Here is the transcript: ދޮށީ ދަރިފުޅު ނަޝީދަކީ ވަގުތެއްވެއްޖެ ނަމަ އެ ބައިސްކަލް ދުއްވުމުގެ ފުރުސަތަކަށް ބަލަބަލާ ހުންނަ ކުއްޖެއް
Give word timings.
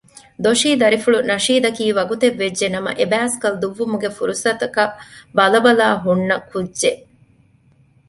ދޮށީ 0.43 0.69
ދަރިފުޅު 0.81 1.19
ނަޝީދަކީ 1.31 1.85
ވަގުތެއްވެއްޖެ 1.97 2.67
ނަމަ 2.75 2.91
އެ 2.97 3.05
ބައިސްކަލް 3.11 3.59
ދުއްވުމުގެ 3.61 4.09
ފުރުސަތަކަށް 4.17 4.95
ބަލަބަލާ 5.37 5.87
ހުންނަ 6.03 6.35
ކުއްޖެއް 6.49 7.01